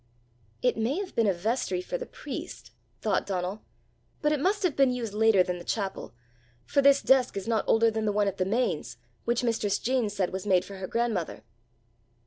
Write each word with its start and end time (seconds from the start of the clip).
"It 0.63 0.77
may 0.77 0.97
have 0.97 1.13
been 1.13 1.27
a 1.27 1.31
vestry 1.31 1.79
for 1.79 1.95
the 1.95 2.07
priest!" 2.07 2.71
thought 3.01 3.27
Donal; 3.27 3.61
"but 4.23 4.31
it 4.31 4.39
must 4.39 4.63
have 4.63 4.75
been 4.75 4.89
used 4.91 5.13
later 5.13 5.43
than 5.43 5.59
the 5.59 5.63
chapel, 5.63 6.15
for 6.65 6.81
this 6.81 7.03
desk 7.03 7.37
is 7.37 7.47
not 7.47 7.65
older 7.67 7.91
than 7.91 8.05
the 8.05 8.11
one 8.11 8.27
at 8.27 8.37
The 8.37 8.45
Mains, 8.45 8.97
which 9.25 9.43
mistress 9.43 9.77
Jean 9.77 10.09
said 10.09 10.33
was 10.33 10.47
made 10.47 10.65
for 10.65 10.77
her 10.77 10.87
grandmother!" 10.87 11.43